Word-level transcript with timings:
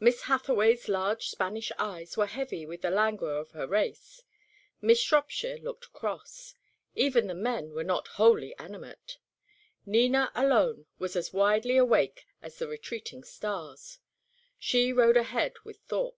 Miss 0.00 0.22
Hathaway's 0.22 0.88
large 0.88 1.28
Spanish 1.28 1.70
eyes 1.78 2.16
were 2.16 2.24
heavy 2.24 2.64
with 2.64 2.80
the 2.80 2.88
languor 2.90 3.32
of 3.36 3.50
her 3.50 3.66
race. 3.66 4.22
Miss 4.80 4.98
Shropshire 4.98 5.58
looked 5.58 5.92
cross. 5.92 6.54
Even 6.94 7.26
the 7.26 7.34
men 7.34 7.74
were 7.74 7.84
not 7.84 8.08
wholly 8.16 8.56
animate. 8.56 9.18
Nina 9.84 10.32
alone 10.34 10.86
was 10.98 11.14
as 11.14 11.34
widely 11.34 11.76
awake 11.76 12.24
as 12.40 12.58
the 12.58 12.66
retreating 12.66 13.22
stars. 13.22 13.98
She 14.58 14.94
rode 14.94 15.18
ahead 15.18 15.58
with 15.62 15.76
Thorpe. 15.80 16.16